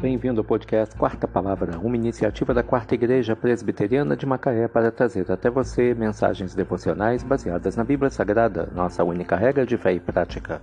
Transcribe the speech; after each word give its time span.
Bem-vindo 0.00 0.40
ao 0.40 0.44
podcast 0.44 0.94
Quarta 0.94 1.26
Palavra, 1.26 1.76
uma 1.80 1.96
iniciativa 1.96 2.54
da 2.54 2.62
Quarta 2.62 2.94
Igreja 2.94 3.34
Presbiteriana 3.34 4.16
de 4.16 4.24
Macaé 4.24 4.68
para 4.68 4.92
trazer 4.92 5.28
até 5.28 5.50
você 5.50 5.92
mensagens 5.92 6.54
devocionais 6.54 7.24
baseadas 7.24 7.74
na 7.74 7.82
Bíblia 7.82 8.08
Sagrada, 8.08 8.68
nossa 8.72 9.02
única 9.02 9.34
regra 9.34 9.66
de 9.66 9.76
fé 9.76 9.94
e 9.94 9.98
prática. 9.98 10.62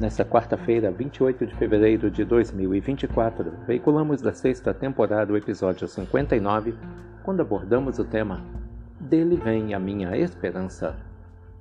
Nesta 0.00 0.24
quarta-feira, 0.24 0.90
28 0.90 1.46
de 1.46 1.54
fevereiro 1.54 2.10
de 2.10 2.24
2024, 2.24 3.52
veiculamos 3.64 4.20
da 4.20 4.32
sexta 4.32 4.74
temporada 4.74 5.32
o 5.32 5.36
episódio 5.36 5.86
59, 5.86 6.74
quando 7.22 7.42
abordamos 7.42 8.00
o 8.00 8.04
tema 8.04 8.44
Dele 8.98 9.36
vem 9.36 9.72
a 9.72 9.78
minha 9.78 10.16
esperança. 10.16 10.96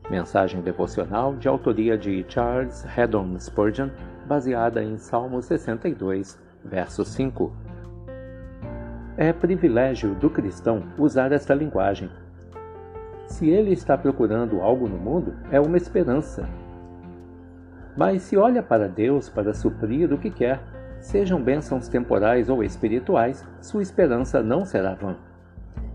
Mensagem 0.09 0.59
devocional 0.61 1.35
de 1.35 1.47
autoria 1.47 1.95
de 1.95 2.25
Charles 2.27 2.83
Haddon 2.97 3.39
Spurgeon, 3.39 3.89
baseada 4.25 4.83
em 4.83 4.97
Salmo 4.97 5.39
62, 5.39 6.39
verso 6.65 7.05
5. 7.05 7.53
É 9.15 9.31
privilégio 9.31 10.15
do 10.15 10.27
cristão 10.27 10.81
usar 10.97 11.31
esta 11.31 11.53
linguagem. 11.53 12.09
Se 13.27 13.47
ele 13.47 13.71
está 13.71 13.95
procurando 13.95 14.61
algo 14.61 14.87
no 14.87 14.97
mundo, 14.97 15.35
é 15.51 15.59
uma 15.59 15.77
esperança. 15.77 16.49
Mas 17.95 18.23
se 18.23 18.35
olha 18.35 18.63
para 18.63 18.89
Deus 18.89 19.29
para 19.29 19.53
suprir 19.53 20.11
o 20.11 20.17
que 20.17 20.31
quer, 20.31 20.59
sejam 20.99 21.39
bênçãos 21.39 21.87
temporais 21.87 22.49
ou 22.49 22.63
espirituais, 22.63 23.45
sua 23.61 23.83
esperança 23.83 24.41
não 24.41 24.65
será 24.65 24.95
vã. 24.95 25.15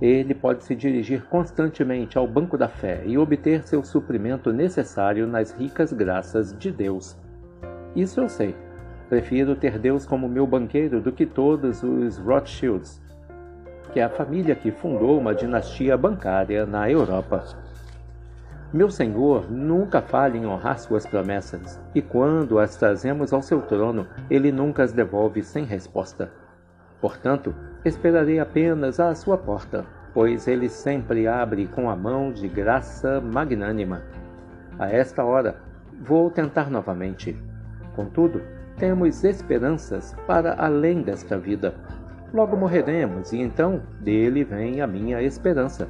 Ele 0.04 0.34
pode 0.34 0.64
se 0.64 0.74
dirigir 0.74 1.24
constantemente 1.30 2.18
ao 2.18 2.28
banco 2.28 2.58
da 2.58 2.68
fé 2.68 3.02
e 3.06 3.16
obter 3.16 3.62
seu 3.62 3.82
suprimento 3.82 4.52
necessário 4.52 5.26
nas 5.26 5.50
ricas 5.52 5.94
graças 5.94 6.54
de 6.58 6.70
Deus. 6.70 7.16
Isso 7.96 8.20
eu 8.20 8.28
sei. 8.28 8.54
Prefiro 9.08 9.56
ter 9.56 9.78
Deus 9.78 10.04
como 10.04 10.28
meu 10.28 10.46
banqueiro 10.46 11.00
do 11.00 11.10
que 11.10 11.24
todos 11.24 11.82
os 11.82 12.18
Rothschilds, 12.18 13.00
que 13.94 14.00
é 14.00 14.04
a 14.04 14.10
família 14.10 14.54
que 14.54 14.70
fundou 14.70 15.18
uma 15.18 15.34
dinastia 15.34 15.96
bancária 15.96 16.66
na 16.66 16.90
Europa. 16.90 17.42
Meu 18.74 18.90
Senhor 18.90 19.50
nunca 19.50 20.02
falha 20.02 20.36
em 20.36 20.44
honrar 20.44 20.80
suas 20.80 21.06
promessas, 21.06 21.80
e 21.94 22.02
quando 22.02 22.58
as 22.58 22.76
trazemos 22.76 23.32
ao 23.32 23.40
seu 23.40 23.62
trono, 23.62 24.06
ele 24.28 24.52
nunca 24.52 24.82
as 24.82 24.92
devolve 24.92 25.42
sem 25.42 25.64
resposta. 25.64 26.30
Portanto, 27.00 27.54
esperarei 27.84 28.38
apenas 28.38 28.98
à 28.98 29.14
sua 29.14 29.36
porta, 29.36 29.84
pois 30.12 30.48
ele 30.48 30.68
sempre 30.68 31.26
abre 31.26 31.66
com 31.66 31.90
a 31.90 31.96
mão 31.96 32.32
de 32.32 32.48
graça 32.48 33.20
magnânima. 33.20 34.02
A 34.78 34.90
esta 34.90 35.24
hora, 35.24 35.56
vou 36.00 36.30
tentar 36.30 36.70
novamente. 36.70 37.36
Contudo, 37.94 38.42
temos 38.76 39.22
esperanças 39.22 40.16
para 40.26 40.54
além 40.54 41.02
desta 41.02 41.38
vida. 41.38 41.74
Logo 42.32 42.56
morreremos 42.56 43.32
e 43.32 43.40
então 43.40 43.82
dele 44.00 44.42
vem 44.42 44.80
a 44.80 44.86
minha 44.86 45.22
esperança. 45.22 45.88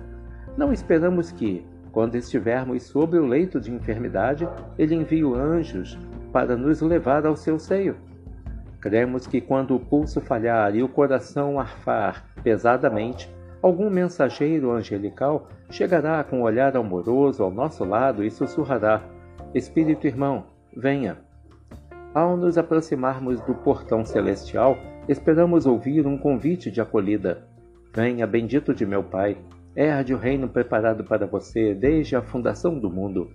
Não 0.57 0.73
esperamos 0.73 1.33
que, 1.33 1.65
quando 1.91 2.17
estivermos 2.17 2.83
sobre 2.83 3.19
o 3.19 3.27
leito 3.27 3.61
de 3.61 3.73
enfermidade, 3.73 4.47
ele 4.79 4.95
envie 4.95 5.25
anjos 5.25 5.99
para 6.33 6.57
nos 6.57 6.83
levar 6.83 7.25
ao 7.25 7.37
seu 7.37 7.59
seio. 7.59 7.97
Cremos 8.85 9.27
que 9.27 9.41
quando 9.41 9.75
o 9.75 9.81
pulso 9.81 10.21
falhar 10.21 10.77
e 10.77 10.83
o 10.83 10.89
coração 10.91 11.59
arfar 11.59 12.23
pesadamente, 12.43 13.35
algum 13.63 13.89
mensageiro 13.89 14.73
angelical 14.73 15.49
chegará 15.71 16.23
com 16.23 16.41
um 16.41 16.43
olhar 16.43 16.77
amoroso 16.77 17.43
ao 17.43 17.51
nosso 17.51 17.83
lado 17.83 18.23
e 18.23 18.31
sussurrará: 18.31 19.01
Espírito 19.55 20.07
irmão, 20.07 20.45
venha. 20.77 21.17
Ao 22.13 22.37
nos 22.37 22.59
aproximarmos 22.59 23.41
do 23.41 23.55
portão 23.55 24.05
celestial, 24.05 24.77
esperamos 25.09 25.65
ouvir 25.65 26.07
um 26.07 26.19
convite 26.19 26.71
de 26.71 26.83
acolhida. 26.83 27.43
Venha, 27.91 28.27
bendito 28.27 28.75
de 28.75 28.85
meu 28.85 29.03
Pai, 29.03 29.39
herde 29.75 30.13
o 30.13 30.19
reino 30.19 30.47
preparado 30.47 31.05
para 31.05 31.27
você 31.27 31.75
desde 31.75 32.17
a 32.17 32.21
fundação 32.21 32.79
do 32.79 32.91
mundo. 32.91 33.31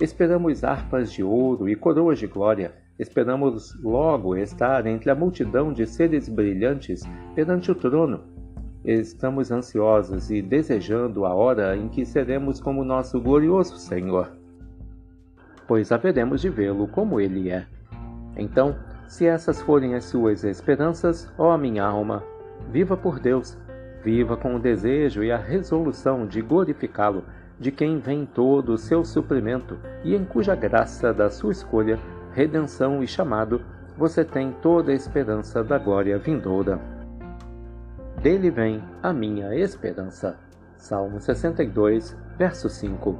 Esperamos 0.00 0.64
harpas 0.64 1.12
de 1.12 1.22
ouro 1.22 1.68
e 1.68 1.76
coroas 1.76 2.18
de 2.18 2.26
glória 2.26 2.84
Esperamos 2.98 3.78
logo 3.82 4.36
estar 4.36 4.86
entre 4.86 5.10
a 5.10 5.14
multidão 5.14 5.70
de 5.70 5.86
seres 5.86 6.30
brilhantes 6.30 7.02
perante 7.34 7.70
o 7.70 7.74
trono. 7.74 8.20
Estamos 8.82 9.50
ansiosos 9.50 10.30
e 10.30 10.40
desejando 10.40 11.26
a 11.26 11.34
hora 11.34 11.76
em 11.76 11.88
que 11.88 12.06
seremos 12.06 12.58
como 12.58 12.84
nosso 12.84 13.20
glorioso 13.20 13.76
Senhor, 13.76 14.30
pois 15.66 15.92
haveremos 15.92 16.40
de 16.40 16.48
vê-lo 16.48 16.86
como 16.88 17.20
ele 17.20 17.50
é. 17.50 17.66
Então, 18.36 18.76
se 19.06 19.26
essas 19.26 19.60
forem 19.60 19.94
as 19.94 20.04
suas 20.04 20.42
esperanças, 20.44 21.30
ó 21.36 21.56
minha 21.58 21.84
alma, 21.84 22.22
viva 22.70 22.96
por 22.96 23.18
Deus, 23.18 23.58
viva 24.02 24.36
com 24.36 24.54
o 24.54 24.60
desejo 24.60 25.22
e 25.22 25.30
a 25.30 25.36
resolução 25.36 26.26
de 26.26 26.40
glorificá-lo, 26.40 27.24
de 27.58 27.70
quem 27.70 27.98
vem 27.98 28.24
todo 28.24 28.72
o 28.72 28.78
seu 28.78 29.04
suprimento 29.04 29.78
e 30.04 30.14
em 30.14 30.24
cuja 30.24 30.54
graça 30.54 31.12
da 31.12 31.28
sua 31.28 31.52
escolha 31.52 31.98
redenção 32.36 33.02
e 33.02 33.08
chamado, 33.08 33.62
você 33.96 34.22
tem 34.22 34.52
toda 34.60 34.92
a 34.92 34.94
esperança 34.94 35.64
da 35.64 35.78
glória 35.78 36.18
vindoura. 36.18 36.78
Dele 38.20 38.50
vem 38.50 38.84
a 39.02 39.10
minha 39.10 39.54
esperança. 39.54 40.36
Salmo 40.76 41.18
62, 41.18 42.14
verso 42.36 42.68
5. 42.68 43.18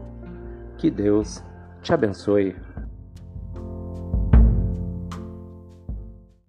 Que 0.77 0.91
Deus 0.91 1.43
te 1.81 1.95
abençoe. 1.95 2.55